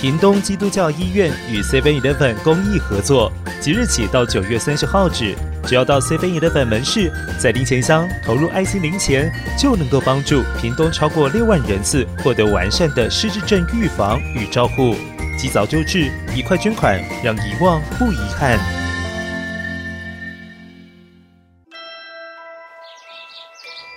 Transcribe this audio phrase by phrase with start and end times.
[0.00, 14.96] 屏东基督教医院与 Seven Eleven 公益合作，即日起到九月三十号止，只要到 Seven Eleven 门市，在零钱箱投入爱心零钱，就能够帮助屏东超过六万人次获得完善的失智症预防与照护。
[15.38, 18.58] 及早救治，一块捐款，让遗忘不遗憾。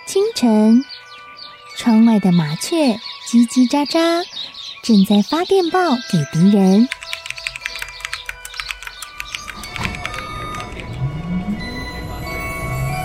[0.05, 0.83] 清晨，
[1.77, 2.75] 窗外的麻雀
[3.27, 4.23] 叽叽喳喳。
[4.85, 5.79] 正在发电报
[6.11, 6.87] 给敌人。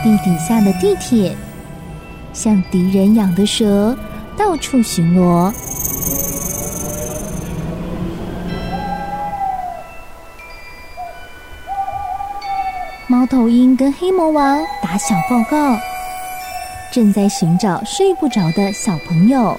[0.04, 1.34] 地底下的地铁，
[2.34, 3.96] 像敌人养的蛇，
[4.36, 5.50] 到处巡逻。
[13.06, 15.78] 猫头鹰跟黑魔王打小报告，
[16.92, 19.58] 正在寻找睡不着的小朋友。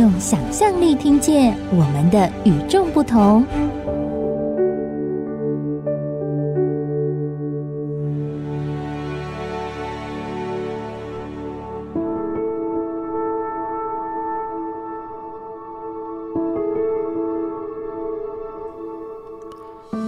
[0.00, 3.44] 用想象力听见我们的与众不同。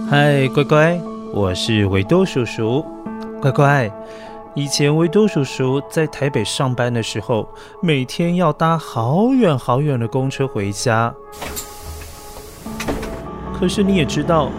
[0.09, 0.99] 嗨，乖乖，
[1.31, 2.83] 我是维多叔叔，
[3.39, 3.87] 乖乖。
[4.55, 7.47] 以前维多叔叔在台北上班的时候，
[7.81, 11.11] 每天要搭好远好远的公车回家。
[13.57, 14.51] 可是你也知道，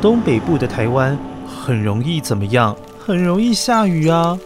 [0.00, 2.74] 东北部的台湾很容易怎么样？
[2.98, 4.38] 很容易下雨啊。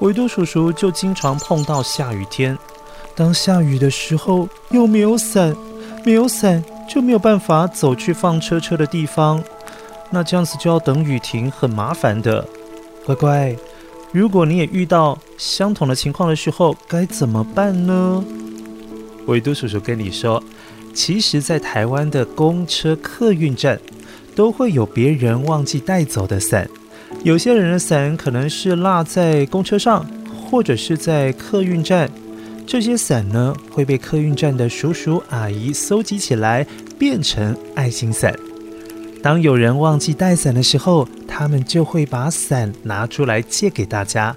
[0.00, 2.58] 维多叔叔就经常碰到下雨天。
[3.14, 5.54] 当下雨的时候，又没有伞，
[6.04, 9.40] 没有伞就没有办法走去放车车的地方。
[10.10, 12.44] 那这样子就要等雨停，很麻烦的。
[13.04, 13.56] 乖乖。
[14.10, 18.24] 如果你也遇到相同的情况的时候，该怎么办呢？
[19.26, 20.42] 维多叔叔跟你说，
[20.94, 23.78] 其实，在台湾的公车客运站，
[24.34, 26.68] 都会有别人忘记带走的伞。
[27.22, 30.06] 有些人的伞可能是落在公车上，
[30.42, 32.10] 或者是在客运站。
[32.66, 36.66] 这些伞呢，会被客运站的叔叔阿姨搜集起来，
[36.98, 38.34] 变成爱心伞。
[39.22, 44.34] 当有人忘记带伞的时候，他们就会把伞拿出来借给大家，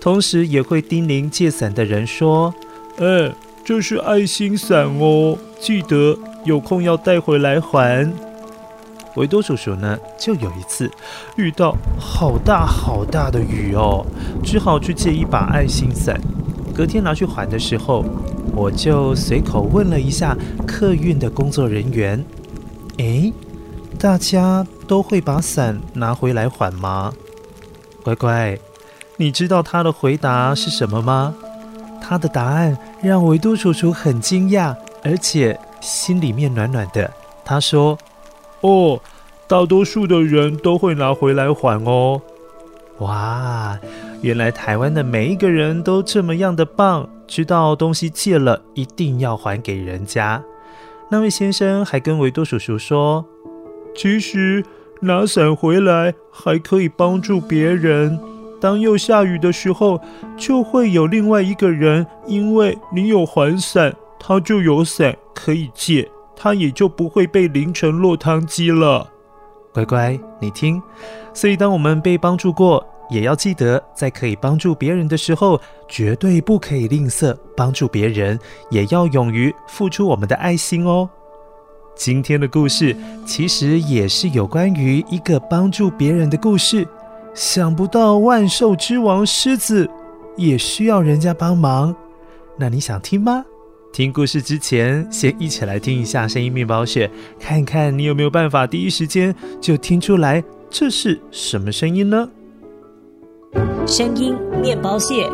[0.00, 2.54] 同时也会叮咛借伞的人说
[2.98, 3.32] ：“哎，
[3.64, 8.10] 这是爱心伞哦，记得有空要带回来还。”
[9.16, 10.88] 维多叔叔呢，就有一次
[11.36, 14.06] 遇到好大好大的雨哦，
[14.44, 16.18] 只好去借一把爱心伞。
[16.72, 18.04] 隔天拿去还的时候，
[18.54, 22.24] 我就随口问了一下客运的工作人员
[22.98, 23.32] ：“哎，
[24.00, 27.12] 大家？”都会把伞拿回来还吗？
[28.02, 28.58] 乖乖，
[29.16, 31.32] 你知道他的回答是什么吗？
[32.00, 34.74] 他的答案让维多叔叔很惊讶，
[35.04, 37.08] 而且心里面暖暖的。
[37.44, 37.96] 他说
[38.62, 39.00] ：“哦，
[39.46, 42.20] 大多数的人都会拿回来还哦。”
[42.98, 43.78] 哇，
[44.22, 50.42] 原来台湾的每一个人都这么样的棒，知道东西借了一定要还给人家。
[51.10, 53.24] 那位先生还跟维多叔叔说
[53.94, 54.64] ：“其实。”
[55.02, 58.20] 拿伞回来还可以帮助别人。
[58.60, 59.98] 当又下雨的时候，
[60.36, 66.06] 就会有另外一个人，因为你有还伞，他就有伞可以借，
[66.36, 69.08] 他也就不会被淋成落汤鸡了。
[69.72, 70.82] 乖乖，你听。
[71.32, 75.58] 所以，当我们被帮助过，也要记得，在可以帮助别人的时候，
[75.88, 81.08] 绝对不可以吝啬帮助别人，也要勇于付出我们的爱心哦。
[81.94, 82.96] 今天的故事
[83.26, 86.86] 其实也是有关于一个帮助别人的故事。
[87.34, 89.88] 想不到万兽之王狮子
[90.36, 91.94] 也需要人家帮忙，
[92.58, 93.44] 那你想听吗？
[93.92, 102.28] 听故事之前，先一起来听一下声音面包屑，看看你有没有办法第一时间就听出来这是什么声音呢？
[103.86, 105.28] 声音面包屑。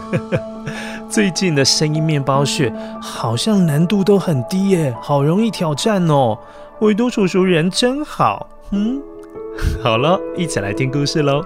[1.08, 6.38] 最近的声音面包屑好像难度都很低耶，好容易挑战哦。
[6.80, 9.02] 维多叔叔人真好，嗯，
[9.82, 11.42] 好了，一起来听故事喽。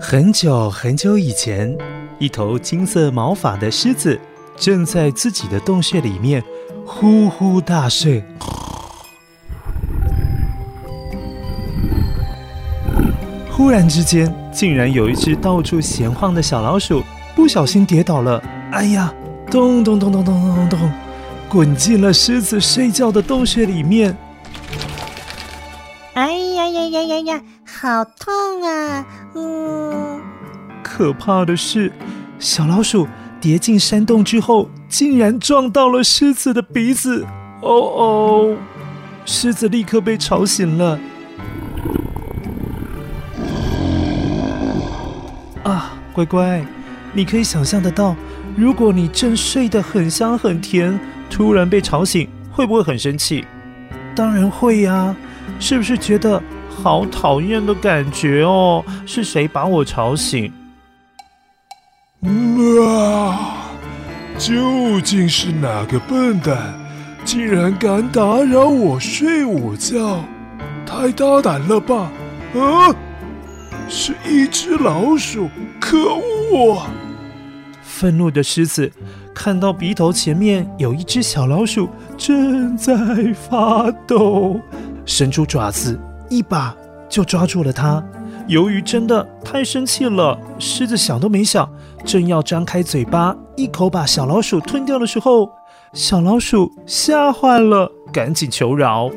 [0.00, 1.76] 很久很久以前，
[2.20, 4.18] 一头金色毛发的狮子
[4.56, 6.42] 正在自己的洞穴里面
[6.86, 8.24] 呼呼大睡。
[13.50, 17.02] 忽然之间，竟然有一只到处闲晃的小老鼠
[17.36, 18.42] 不小心跌倒了，
[18.72, 19.12] 哎呀，
[19.50, 20.92] 咚咚咚咚咚咚咚咚，
[21.48, 24.16] 滚进了狮子睡觉的洞穴里面。
[26.14, 29.06] 哎呀呀呀呀呀，好痛啊！
[29.34, 30.20] 嗯，
[30.82, 31.92] 可怕的是，
[32.38, 33.06] 小老鼠
[33.44, 37.26] 跌进山洞之后，竟然撞到了狮子的鼻子。
[37.60, 38.56] 哦哦，
[39.26, 40.98] 狮子立刻被吵醒了。
[45.62, 46.64] 啊，乖乖，
[47.12, 48.16] 你可以想象得到，
[48.56, 50.98] 如果你正睡得很香很甜，
[51.28, 53.44] 突然被吵醒，会不会很生气？
[54.16, 55.14] 当然会呀，
[55.60, 56.42] 是不是觉得？
[56.70, 58.82] 好讨厌的感觉哦！
[59.04, 60.50] 是谁把我吵醒？
[62.86, 63.70] 啊！
[64.38, 66.74] 究竟是哪个笨蛋，
[67.24, 70.24] 竟然敢打扰我睡午觉？
[70.86, 72.10] 太大胆了吧！
[72.54, 72.94] 啊！
[73.88, 75.48] 是一只老鼠！
[75.80, 76.82] 可恶！
[77.82, 78.90] 愤怒的狮子
[79.34, 82.94] 看到鼻头前面有一只小老鼠正在
[83.48, 84.60] 发抖，
[85.04, 85.98] 伸出爪子。
[86.28, 86.74] 一把
[87.08, 88.02] 就抓住了它。
[88.46, 91.70] 由于真的太生气了，狮子想都没想，
[92.04, 95.50] 正要张开嘴巴一口把小老鼠吞掉的时候，
[95.92, 99.10] 小老鼠吓坏了，赶紧求饶：“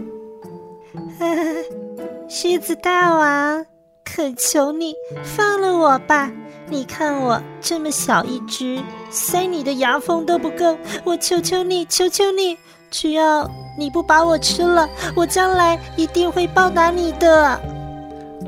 [2.30, 3.66] 狮子大王，
[4.04, 4.94] 恳求你
[5.24, 6.32] 放了我吧！
[6.70, 12.58] 你看我这么小一只，塞你的牙缝都不够，我求求你，求求你！”
[12.90, 13.46] 只要
[13.78, 17.60] 你不把我吃了，我将来一定会报答你的。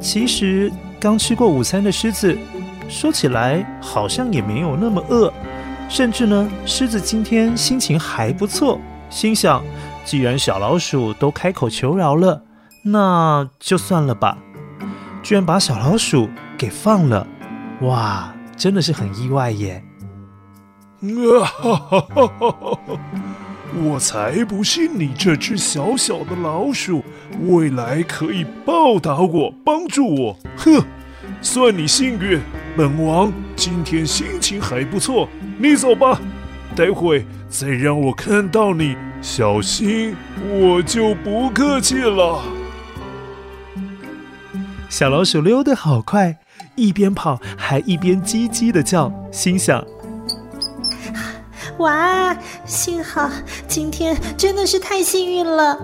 [0.02, 2.38] 其实刚吃过午餐的狮子，
[2.90, 5.32] 说起来好像也没有那么饿，
[5.88, 8.82] 甚至呢，狮子今天心情还不错，
[9.12, 9.64] 心想：
[10.04, 12.42] 既然小老鼠都开口求饶了，
[12.84, 14.38] 那就算了吧。
[15.22, 16.28] 居然把小老鼠
[16.58, 17.28] 给放了，
[17.82, 19.84] 哇，真的是很意外耶！
[21.02, 22.80] 啊哈哈哈哈哈！
[23.84, 27.04] 我才不信你这只小小的老鼠
[27.42, 30.38] 未来可以报答我、帮助我！
[30.58, 30.84] 哼，
[31.42, 32.42] 算你幸运，
[32.76, 35.28] 本王今天心情还不错。
[35.58, 36.20] 你走吧，
[36.76, 40.16] 待会再让我看到你，小心
[40.50, 42.42] 我就不客气了。
[44.90, 46.38] 小老鼠溜得好快，
[46.76, 49.86] 一边跑还一边叽叽的叫，心想。
[51.78, 52.36] 哇，
[52.66, 53.30] 幸好
[53.68, 55.78] 今天真的是太幸运了！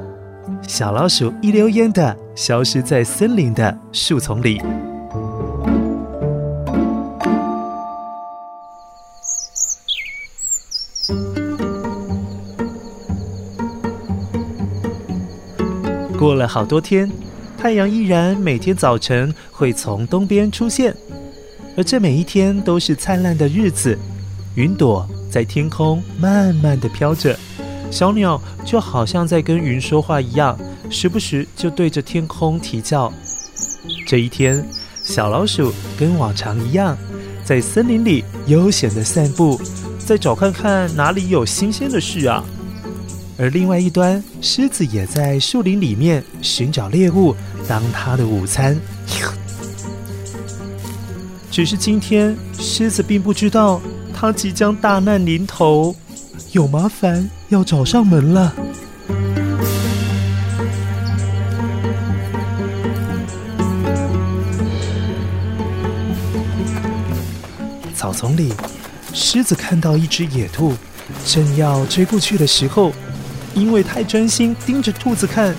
[0.68, 4.62] 小老鼠一溜烟的消失在森林的树丛里。
[16.48, 17.12] 好多天，
[17.58, 20.96] 太阳依然每天早晨会从东边出现，
[21.78, 23.98] 而这每一天都是灿烂的日子，
[24.56, 25.08] 云朵。
[25.28, 27.38] 在天空慢慢的飘着，
[27.92, 30.58] 小鸟就好像在跟云说话一样，
[30.90, 33.12] 时不时就对着天空啼叫。
[34.08, 34.66] 这一天，
[35.04, 36.98] 小老鼠跟往常一样，
[37.44, 39.60] 在森林里悠闲的散步，
[40.00, 42.42] 再找看看哪里有新鲜的事啊。
[43.38, 47.36] 而另外一端，狮子也在树林里面寻找猎物
[47.68, 48.78] 当它的午餐。
[51.52, 53.82] 只是今天，狮子并不知道。
[54.18, 55.94] 它即将大难临头，
[56.54, 58.54] 有麻烦要找上门了。
[67.94, 68.54] 草丛里，
[69.14, 70.74] 狮子看到一只野兔，
[71.26, 72.94] 正要追过去的时候，
[73.56, 75.56] 因为太专心盯着兔子看，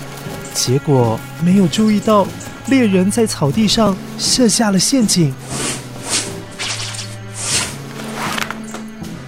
[0.53, 2.25] 结果没有注意到
[2.67, 5.33] 猎人在草地上设下了陷阱。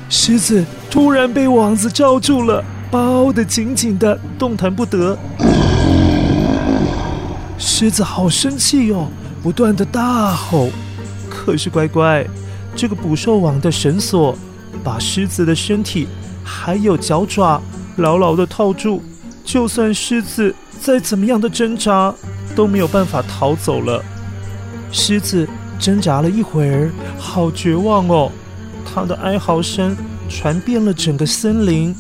[0.07, 5.17] 狮子突然被网子罩住了，包得紧紧的，动弹不得。
[7.57, 9.07] 狮子好生气哦，
[9.41, 10.69] 不断的大吼。
[11.27, 12.25] 可是乖乖，
[12.75, 14.37] 这个捕兽网的绳索
[14.83, 16.07] 把狮子的身体
[16.43, 17.61] 还有脚爪
[17.99, 19.01] 牢牢的套住，
[19.43, 22.13] 就算狮子再怎么样的挣扎，
[22.55, 24.03] 都没有办法逃走了。
[24.91, 25.47] 狮子
[25.79, 28.31] 挣扎了一会儿，好绝望哦。
[28.83, 29.95] 他的哀嚎声
[30.27, 31.95] 传遍了整个森林。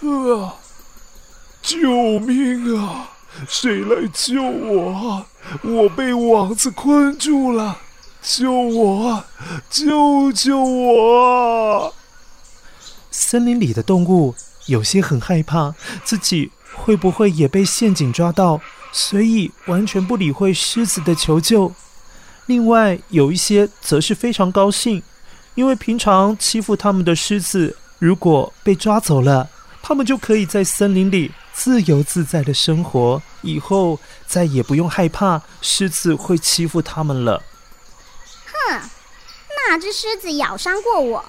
[0.00, 0.54] 啊！
[1.62, 3.10] 救命啊！
[3.46, 5.24] 谁来救我？
[5.62, 7.76] 我被网子困住了！
[8.22, 9.24] 救我！
[9.68, 11.92] 救救我！
[13.18, 14.34] 森林里的动物
[14.66, 18.60] 有些很害怕，自己会不会也被陷阱抓到，
[18.92, 21.72] 所以完全不理会狮子的求救。
[22.44, 25.02] 另外有一些则是非常高兴，
[25.54, 29.48] 因为平常欺负他们的狮子，如果被抓走了，
[29.82, 37.42] 他们就可以在森林里自由自在的生活，以后再也不用害怕狮子会欺负他们了。
[38.68, 38.82] 哼，
[39.48, 41.24] 那只狮子咬伤过我，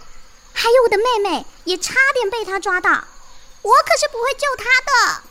[0.59, 2.89] 还有我的妹妹也差点被他抓到，
[3.61, 5.21] 我可是不会救他的。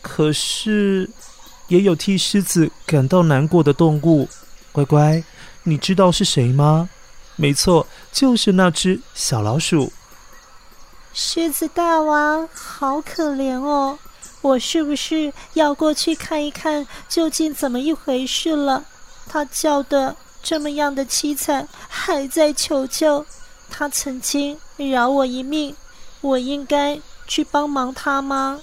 [0.00, 1.10] 可是，
[1.66, 4.28] 也有替狮子感到难过的动物。
[4.70, 5.24] 乖乖，
[5.64, 6.88] 你知道是谁吗？
[7.34, 9.92] 没错，就是那只小老鼠。
[11.12, 13.98] 狮子大王，好可怜哦！
[14.42, 18.84] 我是不是要过去看一看，究竟怎么一回事了？
[19.28, 23.26] 他叫的这么样的凄惨，还在求救。
[23.70, 25.74] 他曾经饶我一命，
[26.20, 28.60] 我应该去帮忙他吗？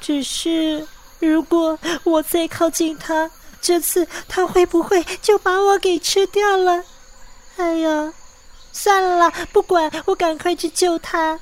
[0.00, 0.86] 只是，
[1.18, 3.30] 如果我再靠近他，
[3.60, 6.82] 这次他会不会就把我给吃掉了？
[7.56, 8.12] 哎呀，
[8.72, 11.38] 算了，不管，我赶快去救他。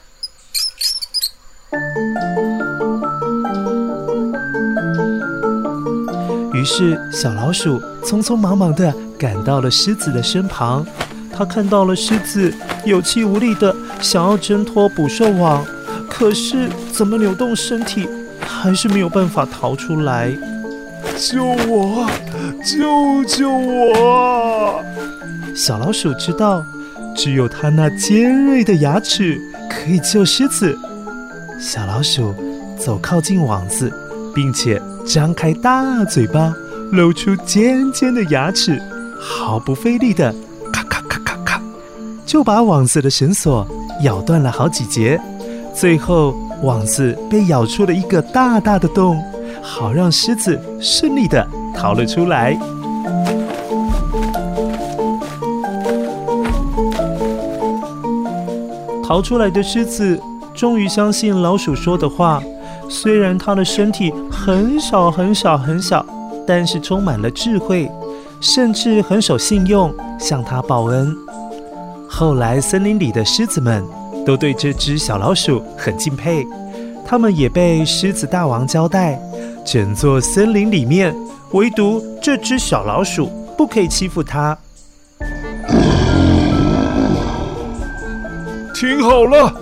[6.54, 10.86] 于是，小老鼠匆匆忙忙地赶到了狮子的身旁。
[11.36, 12.50] 他看到了狮子
[12.86, 15.66] 有气无力的想要挣脱捕兽网，
[16.08, 18.08] 可是怎么扭动身体，
[18.40, 20.30] 还是没有办法逃出来。
[21.18, 22.08] 救我！
[22.62, 24.84] 救救我！
[25.52, 26.64] 小老鼠知道，
[27.16, 29.36] 只有它那尖锐的牙齿
[29.68, 30.78] 可以救狮子。
[31.58, 32.32] 小老鼠
[32.78, 33.92] 走靠近网子，
[34.32, 36.54] 并且张开大嘴巴，
[36.92, 38.80] 露出尖尖的牙齿，
[39.18, 40.32] 毫不费力的
[42.26, 43.66] 就把网子的绳索
[44.02, 45.18] 咬断了好几节。
[45.72, 49.16] 最后，网子被咬出了一个大大的洞。
[49.62, 52.56] 好让狮子顺利的逃了出来。
[59.02, 60.20] 逃出来的狮子
[60.54, 62.40] 终于相信老鼠说的话，
[62.88, 66.06] 虽然它的身体很小很小很小，
[66.46, 67.90] 但是充满了智慧，
[68.40, 71.12] 甚至很守信用，向它报恩。
[72.18, 73.84] 后来森林里的狮子们
[74.24, 76.46] 都对这只小老鼠很敬佩，
[77.06, 79.20] 他们也被狮子大王交代。
[79.66, 81.14] 整座森林里面，
[81.50, 84.56] 唯独这只小老鼠不可以欺负它。
[88.74, 89.52] 听好了，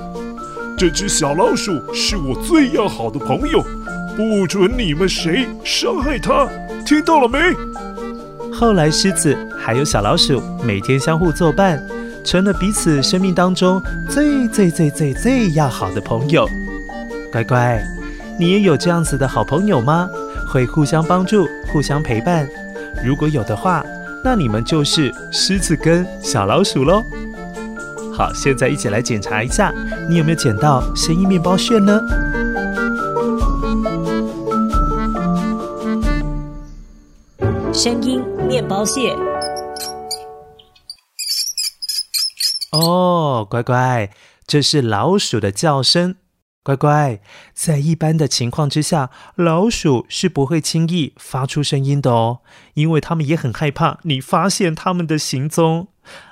[0.78, 3.60] 这只小老鼠是我最要好的朋友，
[4.16, 6.48] 不准你们谁伤害它，
[6.86, 7.36] 听到了没？
[8.52, 11.84] 后来，狮子还有小老鼠每天相互作伴，
[12.24, 16.48] 成了彼此生命当中最最最最最要好的朋友。
[17.30, 17.80] 乖乖。
[18.36, 20.08] 你也有这样子的好朋友吗？
[20.48, 22.48] 会互相帮助、互相陪伴？
[23.04, 23.84] 如果有的话，
[24.24, 27.00] 那你们就是狮子跟小老鼠喽。
[28.12, 29.72] 好，现在一起来检查一下，
[30.08, 32.00] 你有没有捡到声音面包屑呢？
[37.72, 39.16] 声音面包屑。
[42.74, 44.10] 哦，乖乖，
[44.48, 46.16] 这是老鼠的叫声。
[46.64, 47.20] 乖乖，
[47.52, 52.40] 在一般的情况之下，老鼠是不会轻易发出声音的哦，
[52.72, 55.88] 因为它们也很害怕你发现它们的行踪。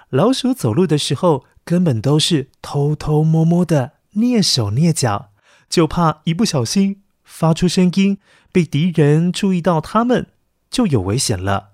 [0.09, 5.31] 老鼠走路的时候，根本都是偷偷摸摸的，蹑手蹑脚，
[5.71, 8.19] 就怕一不小心发出声音，
[8.51, 10.27] 被敌人注意到它们，
[10.71, 11.73] 就有危险了。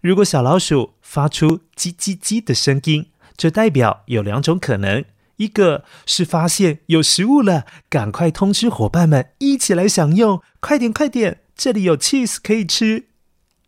[0.00, 3.06] 如果小老鼠发出叽叽叽的声音，
[3.42, 5.04] 这代表有两种可能。
[5.38, 13.06] 一个是发现有食物了，赶快通知伙伴们一起来享用，快点快点，这里有 cheese 可以吃。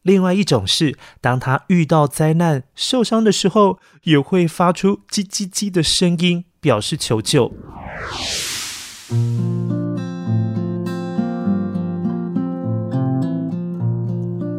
[0.02, 7.52] 另外一种是，当他遇到灾难受伤的时候，也会发出叽叽叽的声音，表示求救。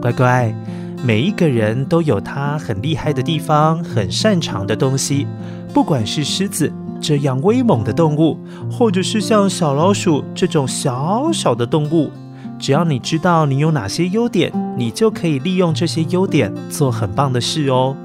[0.01, 0.53] 乖乖，
[1.05, 5.27] 每一个人都有他很厉害的地方，很擅长的东西，
[5.71, 6.73] 不管是狮子。
[6.99, 8.39] 这样威猛的动物，
[8.71, 12.09] 或者是像小老鼠这种小小的动物，
[12.57, 17.95] 只要你知道你有哪些优点，你就可以利用这些优点做很棒的事哦。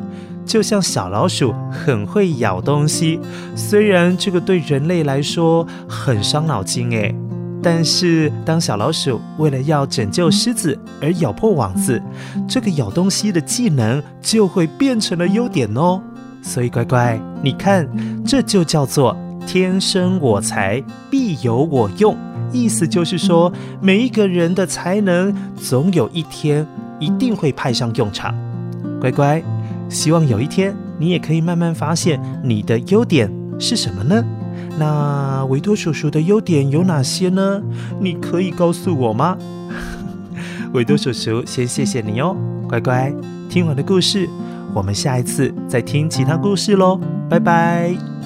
[0.45, 3.19] 就像小老鼠很会咬东西，
[3.57, 7.15] 虽然这个对人类来说很伤脑筋诶，
[7.63, 12.01] 但是当小老鼠为了要拯救狮子而咬破网子，
[12.49, 16.01] 这个咬东西的技能就会变成了优点哦。
[16.43, 17.87] 所以乖乖，你看，
[18.25, 19.15] 这就叫做
[19.47, 22.17] 天生我材必有我用，
[22.51, 26.67] 意思就是说，每一个人的才能总有一天
[26.99, 28.35] 一定会派上用场。
[28.99, 29.43] 乖乖，
[29.91, 34.25] 希望有一天你也可以慢慢发现你的优点是什么呢？
[34.79, 37.63] 那维多叔叔的优点有哪些呢？
[38.01, 39.37] 你可以告诉我吗？
[40.73, 42.37] 维多叔叔先谢谢你哦，
[42.69, 43.13] 乖乖，
[43.49, 44.29] 听完的故事，
[44.73, 48.20] 我们下一次再听其他故事喽，拜拜。